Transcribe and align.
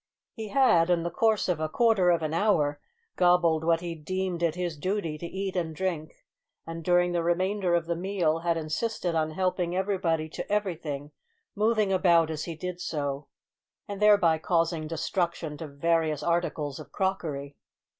He 0.33 0.47
had, 0.47 0.89
in 0.89 1.03
the 1.03 1.11
course 1.11 1.47
of 1.47 1.59
a 1.59 1.69
quarter 1.69 2.09
of 2.09 2.23
an 2.23 2.33
hour, 2.33 2.79
gobbled 3.17 3.63
what 3.63 3.81
he 3.81 3.93
deemed 3.93 4.41
it 4.41 4.55
his 4.55 4.75
duty 4.75 5.15
to 5.19 5.27
eat 5.27 5.55
and 5.55 5.75
drink, 5.75 6.25
and, 6.65 6.83
during 6.83 7.11
the 7.11 7.21
remainder 7.21 7.75
of 7.75 7.85
the 7.85 7.95
meal, 7.95 8.39
had 8.39 8.57
insisted 8.57 9.13
on 9.13 9.29
helping 9.29 9.75
everybody 9.75 10.27
to 10.29 10.51
everything, 10.51 11.11
moving 11.53 11.93
about 11.93 12.31
as 12.31 12.45
he 12.45 12.55
did 12.55 12.81
so, 12.81 13.27
and 13.87 14.01
thereby 14.01 14.39
causing 14.39 14.87
destruction 14.87 15.55
to 15.57 15.67
various 15.67 16.23
articles 16.23 16.79
of 16.79 16.91
crockery. 16.91 17.55